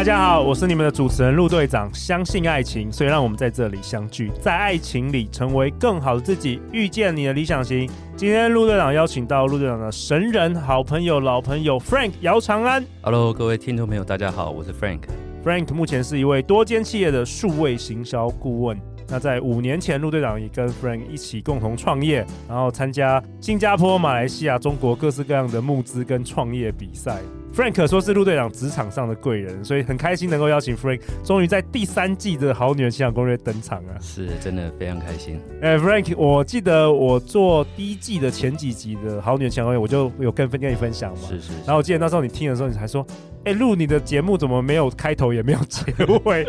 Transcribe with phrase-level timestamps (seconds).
[0.00, 1.92] 大家好，我是你们的主持人陆队长。
[1.92, 7.86] 相信爱情，所以让我们在这里相聚，在爱情里成为更好的自己，遇见你的理想型。
[8.16, 12.82] 今天陆队长邀请到陆队长的神人、好朋友、老朋友 Frank 姚长安。
[13.02, 15.00] Hello，各位听众朋友，大家好，我是 Frank。
[15.44, 18.80] Frank 目前是一位多间企业的数位行销顾问。
[19.06, 27.20] 那在五年前，陆队长也跟 Frank 一起共同创业，然后参加新加坡、马来西亚、中国各式各样的募资跟创业比赛。
[27.54, 33.98] Frank 可说是陆队长职场上的贵人，所以很开心能够邀请 Frank，终于在第三季的《好女人情场攻略》登场啊！
[34.00, 35.40] 是真的非常开心。
[35.60, 41.28] 哎、欸、，Frank，我记得我做第一季的前几集的《好女人情场攻略》，我就有跟跟你分享嘛。
[41.28, 41.52] 是是，是。
[41.66, 43.04] 然后我记得那时候你听的时候，你还说
[43.44, 45.92] ：“哎、欸，陆，你的节目怎么没有开头也没有结
[46.24, 46.46] 尾？”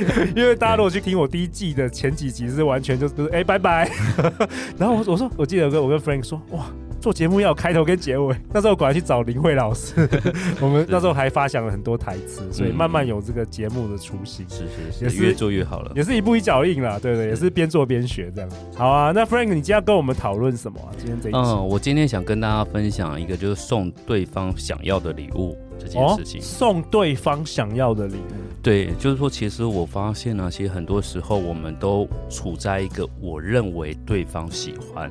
[0.36, 3.90] 因为大家如果去听我第一季的前几集，是完全就是哎、欸、拜拜。
[4.76, 6.66] 然后我我说我记得我跟我跟 Frank 说哇。
[7.02, 10.08] 做节目要有开头跟结尾，那时候果然去找林慧老师，
[10.62, 18.48] 我们那时候还发想了很多台词，所以慢慢有这个节目的雏形，是是是，也是越做越好了，也是一步一脚印啦，对对，也是边做边学这样。
[18.76, 20.94] 好啊，那 Frank，你今天要跟我们讨论什么啊？
[20.96, 26.40] 今天这一集，嗯，我今天想跟大家分享一个，就是送对方想要的礼物这件事情。
[26.40, 35.10] 哦，送对方想要的礼物，对，就是说，其实我发现呢，其实很多时候我们都处在一个我认为对方喜欢。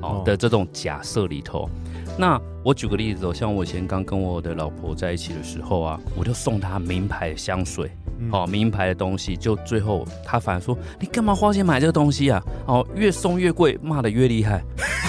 [0.00, 1.68] 哦的这种假设里头，
[2.18, 7.90] 那我举个例子哦，像我以前刚跟我的老婆在一起的时候啊，我就送她名牌香水，
[8.32, 12.42] 哦，名牌的东西，就最后她反而说，你干嘛花钱买这个东西啊？
[12.66, 14.62] 哦，越送越贵，骂的越厉害。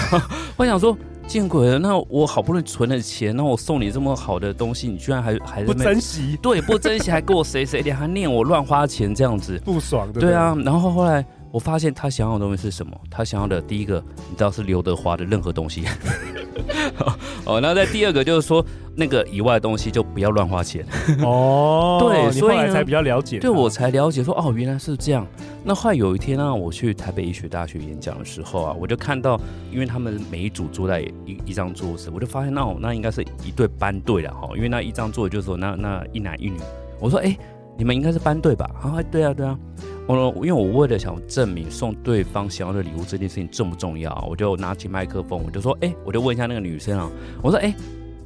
[0.56, 6.38] 我想说，见鬼了，那我好不容易存了钱，那我送你这么好的东西，你居然还还不珍惜？
[6.42, 10.20] 对，不珍惜，还给我谁谁的，还念我乱花钱这样子，不爽的。
[10.20, 11.24] 对啊，然后后来。
[11.50, 12.98] 我发现他想要的东西是什么？
[13.10, 15.84] 他想要的第一个，你知道是刘德华的任何东西。
[17.44, 20.84] 哦，那在第二个就是说，那个以外的东西就不要乱花钱。
[21.22, 23.38] 哦， 对，所以才比较了解。
[23.38, 25.26] 对，我才了解说，哦，原来是这样。
[25.64, 29.40] 那后来有一天呢，我去台北医学大学演讲的时候啊，我就看到，
[29.72, 36.58] 因为他们每一组坐在一一张桌子，我就发现那那应该是一对班对了哈，因为那一张桌子就是说那那一男一女。
[37.00, 37.36] 我说，哎，
[37.80, 38.70] 你们应该是班队吧？
[38.82, 39.58] 啊，对啊，对啊。
[40.06, 47.08] 我因为我为了想证明送对方想要的礼物这件事情重不重要，我就拿起麦克风，我就说，哎，我就问一下那个女生啊，
[47.40, 47.74] 我说，哎，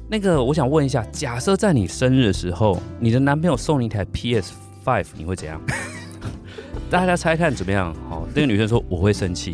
[0.09, 4.51] 那个我想问一下，假设在你生日的时候，你的男朋友送你一台 PS
[4.83, 5.61] Five，你会怎样？
[6.91, 7.95] 大家猜看怎么样？
[8.09, 9.53] 好，那个女生说我会生气。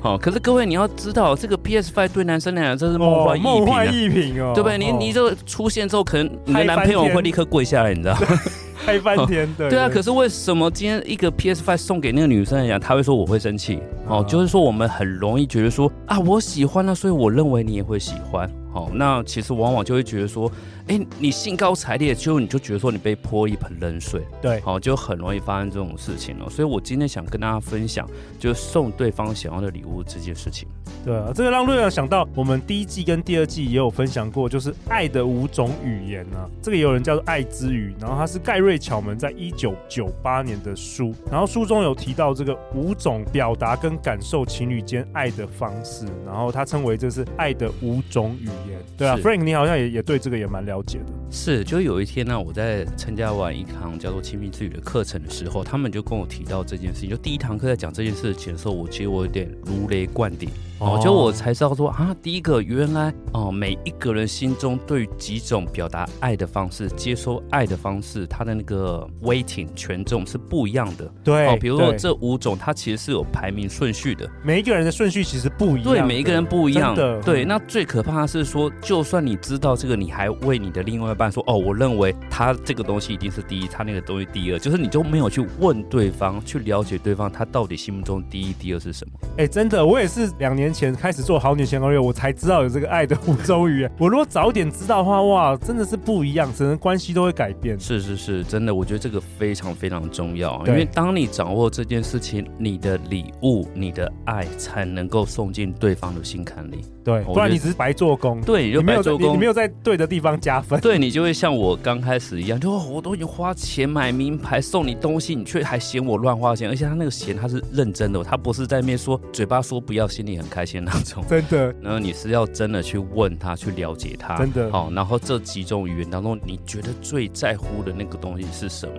[0.00, 4.78] 好， 可是各位你要知道，这个 PS Five 对男生来讲这是梦幻梦幻一品哦，对不对？
[4.78, 8.26] 你你这出现之后，可能你的男朋友会立刻跪下来，你知道吗？
[8.88, 9.88] 开半天，的 对啊！
[9.88, 13.80] 可是为什么今天一个 PS Five 送给那个女生来讲，她会说我会生气？
[14.08, 18.50] 哦，就是说我们很容易觉得说啊，我喜欢了，所以我认为你也会喜欢。
[18.78, 20.48] 好，那其实往往就会觉得说，
[20.86, 26.48] 哎，你兴高采烈，就你就觉得说你被泼一盆冷水，对，好，就很容易发生这种事情了。
[26.48, 30.68] 所以我今天想跟大家分享，就是送对方想要的礼物这件事情。
[31.04, 36.48] 对啊，这个让瑞阳想到，我们第一季跟第二季也有分享过，就是爱的五种语言啊。
[36.62, 48.67] 这个也有人叫做爱之语，然后它是盖瑞巧门在一九九八年的书，然后书中有提到这个五种表达跟感受情侣间爱的方式，然后他称为这是爱的五种语言。
[48.96, 51.06] 对啊，Frank，你好像也也对这个也蛮了解的。
[51.30, 57.10] 是，就有一天呢，我在参加完一堂叫做亲密之旅的课程的时候，他们就跟我提到这件事情。
[57.10, 60.48] 就第一堂课在讲这件事情的时候，我其实我有点如雷贯顶。
[60.78, 71.10] 哦，就我才知道说啊，第一个原来哦，每一个人心中对几种表达爱的方式、接收爱的方式，它的那个 weighting 权重是不一样的。
[71.24, 74.28] 对，哦，比如说这五种，它其实是有排名顺序的。
[74.44, 75.84] 每一个人的顺序其实不一样。
[75.84, 76.94] 对，每一个人不一样。
[76.94, 77.20] 的。
[77.22, 89.28] 对，那最可怕的是说，就算你知道这个，你还为你的另外一半说哦，我认为他这个东西一定是第一，他那个东西第二，就是你就没有去问对方，去了解对方他到底心目中第一、第二是什么？
[89.38, 91.48] 哎，真的，我也是两年前开始做好。
[91.48, 93.90] 好女人情场攻略，我才知道有这个爱的五种语言。
[93.98, 97.80] 我如果早点知道的话，哇，真的是不一样，整个关系都会改变。
[97.80, 100.62] 是是是，真的，我觉得这个非常非常重要。
[100.66, 106.84] 因为当你掌握这件事情，你的礼物、你的爱才能够送进对方的心坎里。
[107.02, 108.38] 对，不然你只是白做工。
[108.42, 110.78] 对，你就白做工，你没有在对的地方加分。
[110.82, 116.68] 对，你就会像我刚开始一样，就我都已经花钱买名牌送你东西，你却还嫌我乱花钱。
[116.68, 121.24] 而且他那个嫌他是认真的，他不是在那边说嘴巴说不要，心里很开心的那种。
[121.28, 121.74] 真的。
[121.80, 124.36] 然后你是要真的去问他，去了解他。
[124.36, 124.70] 真的。
[124.70, 128.94] 好，然后这几种语言当中，你觉得最在乎的那个东西是什么？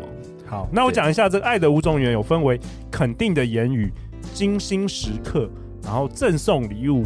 [0.45, 2.59] 好，那我讲一下这个爱的五种语言，有分为
[2.89, 3.91] 肯定的言语、
[4.33, 5.49] 精心时刻，
[5.83, 7.05] 然后赠送礼物。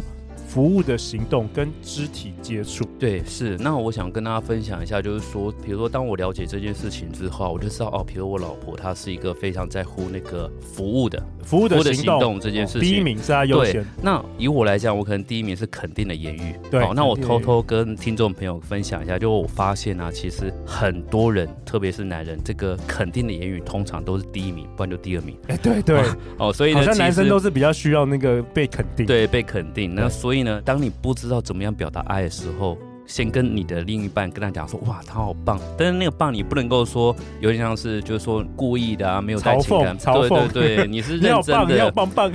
[0.54, 3.58] 服务的行动跟肢体接触，对，是。
[3.58, 13.84] 那我想跟大家分享一下，就是说，比如说，当我了解这件事情之后，我就知道哦，比如我老婆她是一个非常在乎那个服务的，服务的行动，这件事情，哦，第一名是她优先。
[14.00, 16.54] 那以我来讲，我可能第一名是肯定的言语。
[16.70, 25.36] 对，好，那我偷偷跟听众朋友分享一下，就我发现啊，其实很多人，特别是男人，这个肯定的言语通常都是第一名，不然就第二名。
[25.48, 26.00] 哎，对对。
[26.38, 29.92] 哦，所以好像男生都是比较需要那个被肯定，对，被肯定。
[29.92, 35.58] 那所以呢，当你不知道怎么样表达爱的时候，先跟你的另一半跟他讲说，哇，他好棒。
[35.76, 39.96] 但是那个棒你不能够说有点像是就是说故意的啊，没有带情感。
[39.98, 42.30] 对对对，你是 认真的，要棒棒。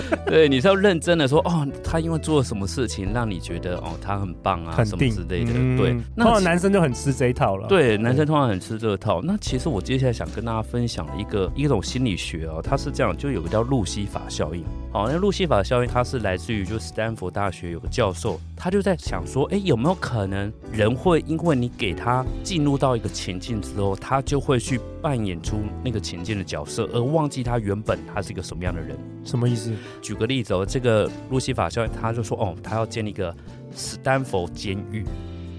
[0.26, 5.52] 对，你是要认真的说哦，他因为做了什么事情让你觉得哦，他很棒啊，什么之类的。
[5.54, 7.68] 嗯、对，那男生就很吃这一套了。
[7.68, 9.20] 对，男生通常很吃这套。
[9.22, 14.64] 那其实我接下来想跟大家分享一个一种心理学哦，它是这样，就有个叫路西法效应。
[14.92, 28.96] 好，那路西法效应它是来自于就斯坦福大学有个教授，他就在想说，哎，有没有可能人会因为你给他进入到一个情境之后，他就会去扮演出那个情境的角色，而忘记他原本他是一个什么样的人？
[29.24, 29.72] 什么意思？
[30.00, 33.34] 举个例子哦，这个路西法校，他就说，哦，他要建立一个
[33.72, 35.04] 斯坦福监狱。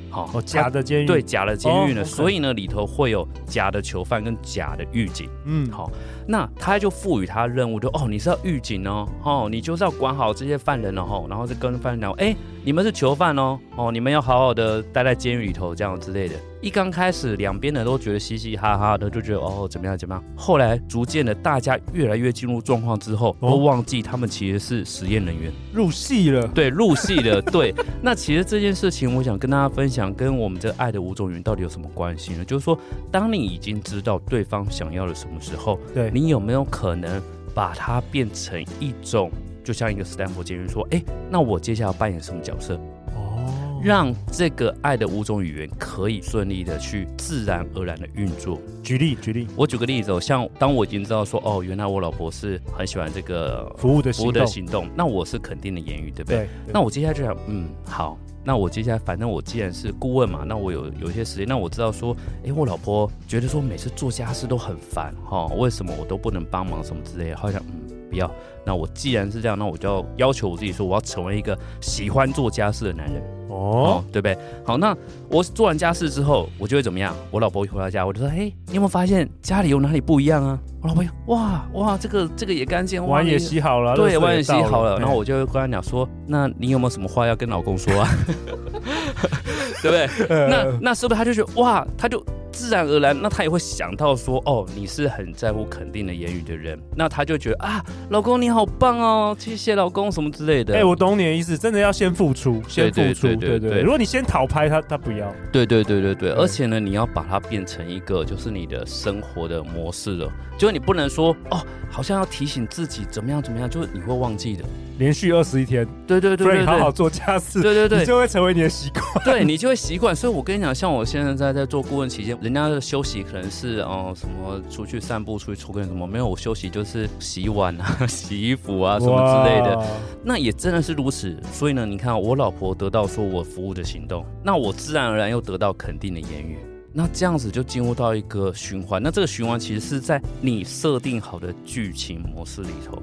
[0.10, 5.28] 好、哦，假的监狱，对，假的监狱呢，哦 okay、所以呢，里头会有假的囚犯跟假的狱警。
[5.46, 5.92] 嗯，好，
[6.28, 16.36] 那他就赋予他任务，就哦，你是要预警哦，哦，你就是要管好这些犯人哦，然后就跟犯人讲，哎，你们是囚犯哦，哦，你们要好好的待在监狱里头，这样之类的。
[16.62, 20.24] 一刚开始，两边的都觉得嘻嘻哈哈的，就觉得哦，怎么样怎么样。
[20.34, 26.48] 后来逐渐的，大家越来越进入状况之后，都忘记他们其实是实验人员，入戏了。
[26.48, 27.42] 对，入戏了。
[27.52, 32.46] 对，那其实这件事情，我想跟大家分享，跟我们这爱的五种语言到底有什么关系呢？
[32.46, 32.80] 就是说，
[33.12, 37.19] 当你已经知道对方想要的什么时候，对，你有没有可能
[37.56, 39.31] 把它变成一种，
[39.63, 42.75] 就像一个斯坦福监狱说，哎，那我接下来要扮演什么角色？
[43.15, 43.50] 哦
[43.83, 48.57] 让这个爱的五种语言可以顺利的去自然而然的运作。
[48.81, 56.38] 举例，举例，我举个例子哦，像当我已经知道说，哦，原来我老婆是很喜欢这个服务的服务的行动，那我是肯定的言语，对不对？
[56.38, 56.48] 对。
[56.71, 68.00] 那我接下来就想，嗯，好，那我接下来反正我既然是顾问嘛，那我有有些时间，那我知道说，哎，我老婆觉得说每次做家事都很烦哈，为什么我都不能帮忙什么之类的，好像嗯。
[68.13, 68.30] 不要，
[68.63, 74.38] 那我既然是这样，那我就要要求我自己说，我要成为一个喜欢做家事的男人哦，哦，对不对？
[74.65, 74.95] 好，那
[75.29, 77.15] 我做完家事之后，我就会怎么样？
[77.31, 80.59] 我老婆一回到家，我就说，嘿，你有没有发现家里有哪里不一样啊？
[80.81, 84.97] 我老婆，哇哇，这个这个也干净，碗也洗好了，对，碗也洗好了。
[85.00, 88.09] 然后我就会跟他讲说，那你有没有什么话要跟老公说啊？
[89.81, 90.47] 对不对？
[90.50, 92.23] 那那是不是他就觉得哇，他就。
[92.53, 100.75] 自然而然，那他也会想到说，哦，你是很在乎肯定的言语的人，那他就觉得啊，老公你好棒哦，谢谢老公什么之类的。
[100.75, 103.81] 哎、欸，我懂你的意思，真的要先付出，先付出，对对对，对，对，对，对。
[103.81, 105.33] 如果你先讨拍他，他不要。
[105.51, 111.59] 对对对对对，而且呢，你要把它变成一个就是你的生活的模式了，就是你不能说哦，
[111.89, 114.63] 好像要提醒自己怎么样怎么样，就是你会忘记的。
[115.00, 120.15] 连续二十一天，对对对，对，好好做家事，对对对，你就会成为你的习惯，对你就会习惯。
[120.15, 129.86] 所以我跟你讲，像我现在在在做顾问期间，人家的休息可能是哦、呃、什么出去散步、出去抽根什么，没有我休息就是洗碗啊、 洗衣服啊什么之类的。
[130.24, 131.36] 那也真的是如此。
[131.51, 136.58] 所以呢，你看我老婆得到说我服务的行动，那我自然而然又得到肯定的言语，
[136.94, 139.01] 那这样子就进入到一个循环。
[139.01, 143.01] 那这个循环其实是在你设定好的剧情模式里头。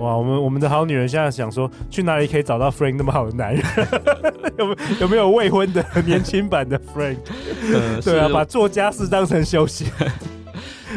[0.00, 3.62] 哇，我们我们的好女人现在想说，去哪里可以找到 Frank 那么好的男人？
[4.58, 7.18] 有没有有没有未婚的年轻版的 Frank？
[7.62, 9.86] 嗯，对啊，把做家事当成休息。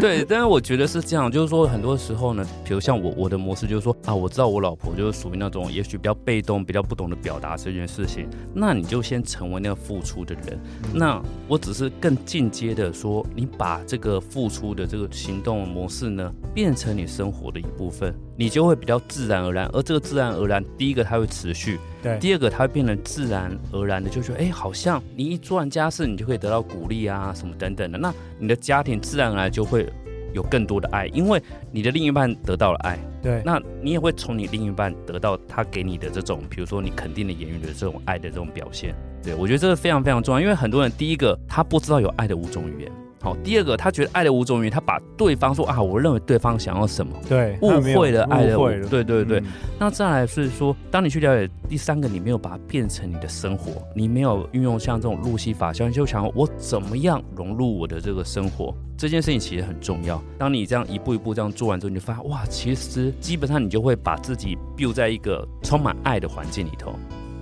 [0.01, 10.59] 对，但是我觉得是这样，就是说很多时候呢，比如像我我的模式就是说啊，我知道我老婆就是属于那种也许比较被动、比较不懂得表达这件事情，那你就先成为那个付出的人。
[10.91, 19.69] 那我只是更进阶的说，你把这个付出的这个行动模式呢，变成你生活的一部分，你就会比较自然而然。
[19.73, 21.79] 而这个自然而然，第一个它会持续。
[22.01, 27.97] 对，第二个，它会变成自然而然的，就觉得，哎，好像你一做完家事，你就可以得到鼓励啊，什么等等的。
[27.97, 29.87] 那你的家庭自然而然就会
[30.33, 32.99] 有更多的爱，因为你的另一半得到了爱。
[33.21, 38.93] 对，那你也会从你另一半得到他给你的这种，比如说你肯定的言语的这种爱的这种表现。
[39.23, 42.91] 对，我觉得这个非常非常重要，因为很多人第一个他不知道有爱的五种语言。
[43.23, 48.57] 好，第二个，他觉得爱的五种语言，他把对方说啊，我认为对方想要什么，对，误会了爱的，
[48.89, 49.39] 对对对。
[49.39, 49.45] 嗯、
[49.79, 60.21] 那再来是说，当你去了解第三个，你没有把它变成你的生活，你没有运用像这种路西法，像你就想我怎么样融入我的这个生活，这件事情其实很重要。
[60.37, 66.93] 当你这样一步一步这样做完之后，你就发现哇，其实基本上你就会把自己 build 在一个充满爱的环境里头，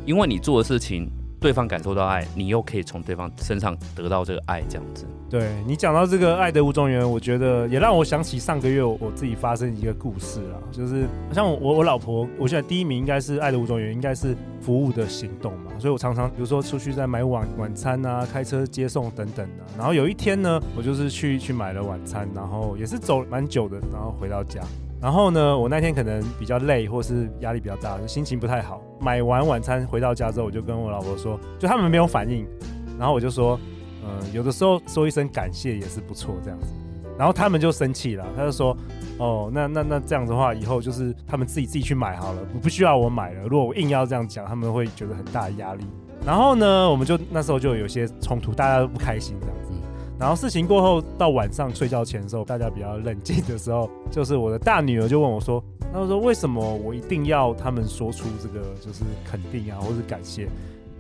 [0.06, 1.12] 因为你做的事情。
[1.42, 5.08] 对方感受到爱，你又可以从对方身上得到这个爱，这样子。
[5.28, 19.64] 对，你讲到这个爱的五种源，我觉得也让我想起上个月我，自己发生一个故事啊，就是像我我老婆，我现在第一名应该是爱的五种源，应该是服务的行动嘛，所以我常常比如说出去在买晚晚餐啊，开车接送等等的。
[19.76, 24.62] 然后有一天呢，我就是去去买了晚餐，然后也是走蛮久的，然后回到家。
[25.02, 28.80] 然后呢，我那天可能比较累，或是压力比较大，心情不太好。
[29.00, 32.48] 买完晚餐回到家之后，我就跟我老婆说，就他们没有反应。
[33.00, 33.60] 然后我就说，
[34.04, 36.68] 嗯、有的时候说一声感谢也是不错，这样子。
[37.18, 38.78] 然后他们就生气了，他就说，
[39.18, 43.42] 哦，那那那这样子的话，以后就是他们自己自己去买好了，不需要我买了。
[43.44, 45.84] 如果我硬要这样讲，他们会觉得很大的压力。
[46.24, 49.71] 然后呢，我们就那时候就有些冲突，大家都不开心这样子。
[50.22, 60.48] 然后事情过后，到晚上睡觉前的时候，大家比较冷静的时候，就是我的大女儿就问我说：“她说为什么我一定要他们说出这个就是肯定啊，或是感谢？”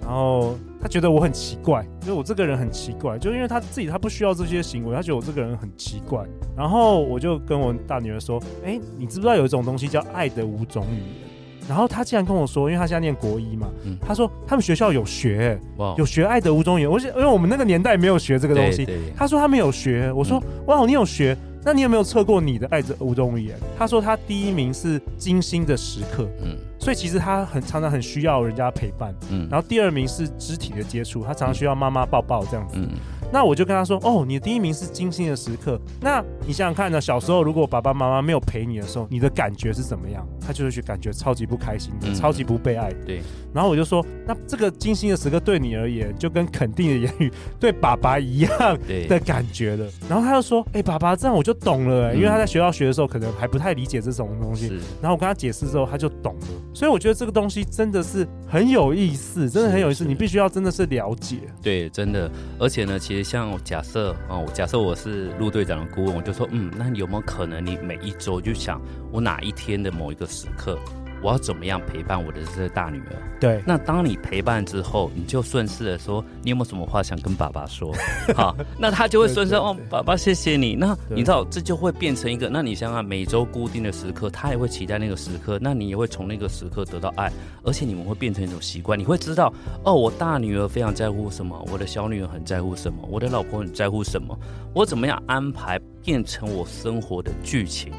[0.01, 6.25] 然后她觉得我很奇怪，因为我这个人很奇怪，就因为她自己她不需要这些行为，她觉得我这个人很奇怪。
[6.57, 11.29] 然后我就跟我大女儿说：“哎，你知不知道有一种东西叫爱的五种语言？”
[11.71, 16.91] 然后他竟然跟我说，因为他现在念国一嘛，嗯、他说他们学校有学，哇有学爱的五种语言。
[16.91, 18.85] 我因为我们那个年代没有学这个东西，
[19.15, 20.11] 他说他们有学。
[20.11, 21.33] 我说、嗯、哇，你有学？
[21.63, 23.57] 那你有没有测过你的爱的五种语言？
[23.77, 32.75] 他说他第一名是金星的时刻，嗯，所以其实他很常常很需要人家陪伴，嗯，然后第二名是肢体的接触，他常常需要妈妈抱抱这样子。
[32.75, 32.89] 嗯
[33.33, 35.79] 那我就跟他说：“哦，你的第一名是精心的时刻。
[36.01, 36.99] 那你想想看呢？
[36.99, 40.27] 小时候如果爸爸妈妈没有陪你的时候，你的感觉是怎么样？
[40.51, 42.91] 他就是去感觉超级不开心的，嗯、超级不被爱。
[43.05, 43.21] 对。
[43.53, 48.79] 然后我就说：那这个精心的时刻对你而言，就跟肯定的言语对爸爸一样
[49.09, 49.85] 的感觉了。
[50.09, 52.15] 然后他就说：哎、欸，爸爸，这样我就懂了、欸。
[52.15, 54.67] 因为他在学校学的时候，可能还不太理解这种东西。
[54.67, 56.47] 是然后我跟他解释之后，他就懂了。
[56.73, 60.05] 所以我觉得这个东西真的是很有意思，真的很有意思。
[60.05, 61.39] 你必须要真的是了解。
[61.61, 62.31] 对，真的。
[62.57, 64.15] 而且呢，其实像假设。
[64.29, 68.81] 哦，假设我是陆队长的顾问，我就说，嗯，那有没有可能你每一周就想
[69.11, 70.77] 我哪一天的某一个时刻，
[71.21, 73.15] 我要怎么样陪伴我的这个大女儿？
[73.39, 77.93] 对，那当你陪伴之后，你就顺势的说，你有没有什么话想跟爸爸说？
[78.35, 80.75] 好，那他就会顺势哦，爸爸谢谢你。
[80.75, 87.31] 那你知道这就会变成一个，那你想想每周固定的时刻，他也会期待那个时刻，那你也会从那个时刻得到爱，
[87.63, 89.51] 而且你们会变成一种习惯，你会知道
[89.83, 94.37] 哦，我大女儿非常在乎什么，我的小女儿很在乎什么，我的老婆很在乎什么，
[94.73, 97.91] 我怎么样安排变成我生活的剧情。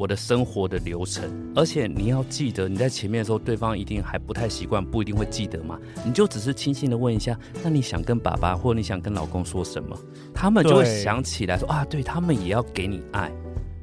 [0.00, 5.78] 我的生活的流程，而且你要记得，你在前面的时候，对方一定还不太习惯，不一定会记得嘛。
[6.06, 9.94] 你就只是轻轻的问一下，那你想跟爸爸或你想跟老公说什么？
[10.32, 13.30] 他们就会想起来说啊，对他们也要给你爱。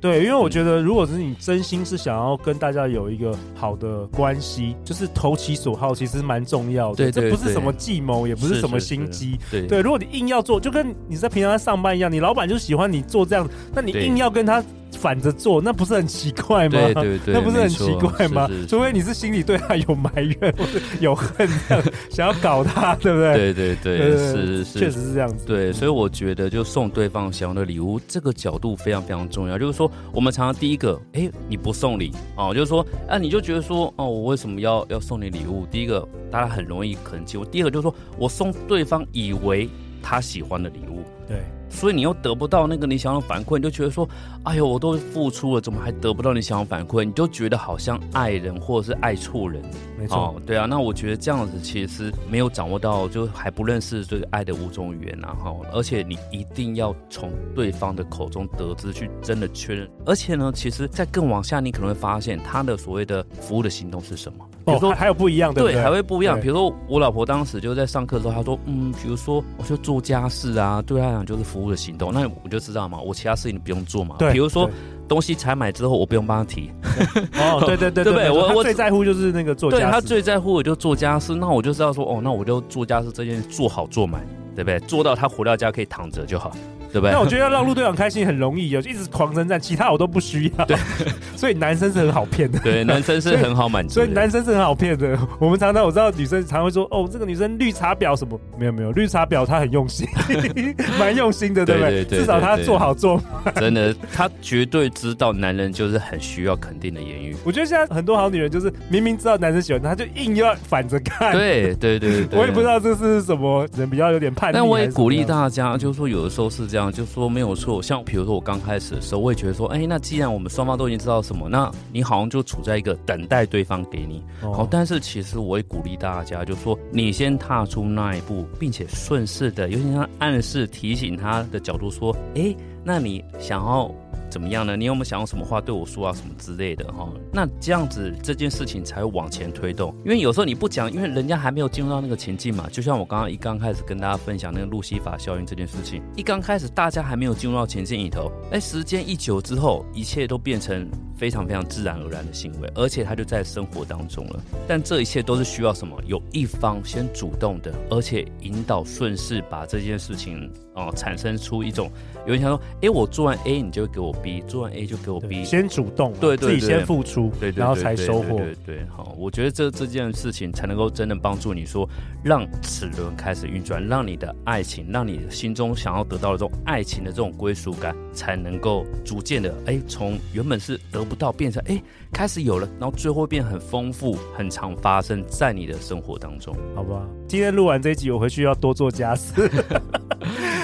[0.01, 6.95] 对，因为我觉得，如果是你真心是想要跟大家有一个好的关系，就是投其所好，其实蛮重要的。
[6.95, 9.37] 对，对，对，这不是什么计谋，也不是什么心机。
[9.51, 14.63] 对，对，如果你硬要做，就跟你在平常在上班一样，你老板就喜欢你做这样，那你硬要跟他。
[14.91, 16.71] 反着做，那不是很奇怪吗？
[16.71, 18.49] 对对对，那不是很奇怪吗？
[18.67, 23.53] 除非你是心里对他有埋怨或者有恨，这样想要搞他，对不对？
[23.53, 25.45] 对 对对，对对对是是，确实是这样子。
[25.45, 29.57] 对，所以我觉得就送对方想要的礼物，这个角度非常非常重要。
[29.57, 35.65] 就是说，我们常常第一个，哎，你不送礼哦，就是说，啊，你就觉得说，哦，我为什么要要送你礼物？
[35.69, 37.45] 第一个，大家很容易可能记住。
[37.45, 39.69] 第二个就是说我送对方以为
[40.01, 41.43] 他喜欢的礼物，对。
[41.69, 44.07] 所以你又得不到那个你想要的反馈，你就觉得说，
[44.43, 47.03] 哎呦，我都付出了，怎么还得不到你想要的反馈？
[47.03, 49.61] 你就觉得好像爱人或者是爱错人，
[49.97, 50.65] 没错、哦，对啊。
[50.65, 59.89] 那我觉得这样子其实是没有掌握到，就还不认识这个爱的五种语言，然后，而且你一定要从对方的口中得知，去真的确认。
[60.05, 64.47] 而且呢，其实，在更往下，你可能会发现他的所谓的服务的行动是什么。
[64.67, 66.37] 比如说、哦、还，有不一样，的，对，还会不一样。
[66.41, 72.11] 比如说我老婆当时就在上课的时候，她说，嗯，比如说我就做家事啊，对她来讲就是服务的行动。
[72.13, 74.17] 那我就知道嘛，我其他事情不用做嘛。
[74.19, 74.69] 对，比如说
[75.07, 76.69] 东西采买之后，我不用帮她提。
[77.39, 79.83] 哦，对对对对，对我我最在乎就是那个做家事。
[79.83, 84.21] 对，她最在乎我就做家事，那我就知道说，哦，那我就做家事这件事做好做满，
[84.53, 84.77] 对不对？
[84.81, 86.51] 做到她回到家可以躺着就好。
[86.91, 87.11] 对不对？
[87.11, 90.65] 那我觉得要让陆队长开心很容易，就一直狂称赞，其他我都不需要。
[90.65, 90.77] 对，
[91.35, 92.59] 所以男生是很好骗的。
[92.59, 93.93] 对，男生是很好满足。
[93.95, 95.17] 所以男生是很好骗的。
[95.39, 98.39] 我们常常我知道女生常会说，哦，这个女生绿茶婊什么？
[98.57, 100.07] 没有没有，绿茶婊她很用心，
[100.99, 102.05] 蛮用心的，对不对？
[102.05, 103.21] 至少她做好做。
[103.55, 107.35] 真的，她绝对知道男人就是很需要肯定的言语。
[107.43, 111.33] 我觉得现在很多好女人就是明明知道男生喜欢她，就硬要反着看。
[111.33, 112.39] 对对对对。
[112.39, 114.53] 我也不知道这是什么人比较有点叛逆。
[114.53, 117.81] 但我也鼓励大家，就是说有的时候是这样，就说没有错。
[117.81, 124.23] 像比如说我刚开始的时候，我也觉得说，哎，那既然我们双方都已经知道什么，那你好像就处在一个等待对方给你。
[124.41, 133.91] 好，但是其实我会鼓励大家，就说你先踏出那一步，并且顺势的，有点像暗示提醒他的角度说，哎，那你想要。
[134.37, 134.77] 怎么样呢？
[134.77, 136.13] 你有没有想用什么话对我说啊？
[136.13, 137.11] 什么之类的哈？
[137.33, 139.91] 那这样子这件事情才会往前推动。
[140.05, 142.69] 因为有时候你不讲，因为人家还没有进入到那个情境嘛。
[142.71, 154.39] 就像我刚刚一刚开始跟大家分享那个路西法效应这件事情，一刚开始大家还没有进入到情境里头，哎，时间一久之后，一切都变成非常非常自然而然的行为，而且他就在生活当中了。
[154.67, 155.99] 但这一切都是需要什么？
[156.05, 161.89] 有一方先主动的，而且引导顺势把这件事情哦、产生出一种。
[162.27, 164.11] 有人想说，哎，我做完 A，你就会给我
[164.47, 165.43] 做完 A 就给我 B。
[165.43, 168.37] 先主动，对自己先付出，对，对，对，然后才收获。
[168.37, 171.87] 对，对，好，我觉得这这件事情才能够真的帮助你说，
[172.23, 181.81] 让齿轮开始运转，让你的爱情，让你心中想要得到的这种爱情的这种归属感，才能够逐渐的，哎，从原本是得不到，变成哎
[182.11, 187.05] 开始有了，然后最后变很丰富，很常发生在你的生活当中，好吧？
[187.27, 189.33] 今天录完这一集，我回去要多做家事。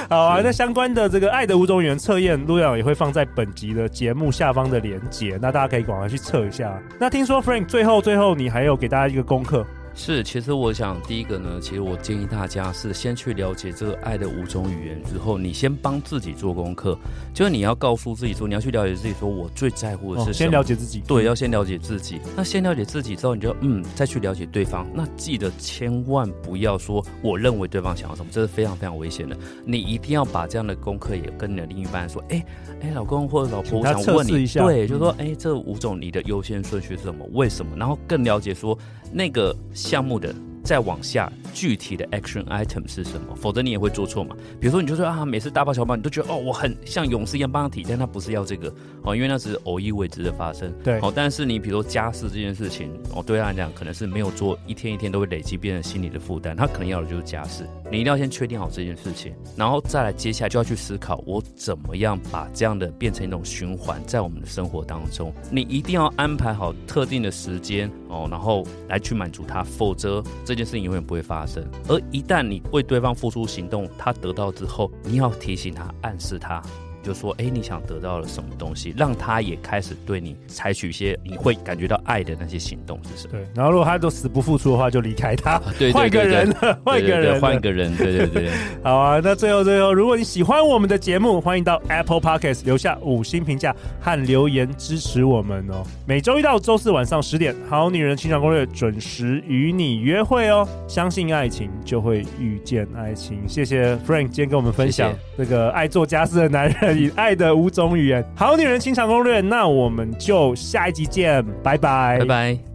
[0.09, 6.77] 好啊，那相关的这个爱的五种语言测验，陆阳也会放在本集的节目下方的连接，那大家可以赶快去测一下。
[6.99, 9.65] 那听说 Frank 最后最后你还有给大家一个功课。
[9.95, 16.97] 是，其实我想第一个呢，其实我建议大家是先去了解这个爱的五种语言之后，你先帮自己做功课，
[17.33, 20.33] 就是你要告诉自己说，你要去了解自己，说我最在乎的是什么？
[20.33, 22.19] 先了解自己，对，要先了解自己。
[22.35, 24.87] 那先了解自己之后，你就嗯，再去了解对方。
[24.95, 29.37] 那记得千万不要说我认为对方想要什么，这是非常非常危险的。
[29.63, 32.43] 你一定要把这样的功课也跟你的另一半说，哎
[32.81, 37.23] 哎，老公或者老婆，我想问你一下，对，就是说，哎，这五种你的优先顺序是什么？
[37.31, 37.77] 为什么？
[37.77, 38.75] 然后更了解说
[39.11, 39.55] 那个。
[39.83, 43.35] 项目的再往下，具体的 action item 是什么？
[43.35, 44.33] 否则你也会做错嘛。
[44.61, 50.73] 比如说，你就说啊，每次大包小包，你都觉得哦，我很像勇士一样帮他提，但他不是要这个哦，因为那只是偶一为之的发生。
[50.81, 56.55] 对，哦，但是你比如说家事这件事情，哦，对他来讲可能是没有做，一天一天都会累积，变成心理的负担。
[56.55, 71.63] 他可能要的就是家事，你一定要先确定好这件事情，然后再来接下来就要去思考，我怎么样把这样的变成一种循环，在我们的生活当中，你一定要安排好特定的时间哦，然后来去满足他，否则这件事情永远不会发生。
[71.87, 76.63] 而一旦你为对方付出行动，他得到之后，你要提醒他，暗示他。
[77.03, 83.27] 就说，哎，你想得到了什么东西，让他也开始对你采取一些你会感觉到爱的那些行动是不是？
[83.27, 83.45] 对。
[83.53, 85.61] 然后如果他都死不付出的话，就离开他，
[85.93, 86.51] 换个人，
[86.83, 88.49] 换一个人，换一个人，对对对。
[88.81, 95.83] 好啊，那最后最后，如果你喜欢我们的节目，欢迎到 Apple Podcast 留下五星评价和留言支持我们哦。
[96.07, 100.67] 每周一到周四晚上十点，《好女人情场攻略》准时与你约会哦。
[100.87, 103.47] 相信爱情，就会遇见爱情。
[103.47, 109.41] 谢谢 Frank 今天跟我们分享这个爱做家事的男人你爱的五种语言，好女人情场攻略。
[109.41, 112.72] 那我们就下一集见，拜拜，拜拜。